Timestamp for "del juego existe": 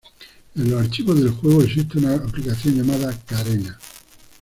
1.19-1.99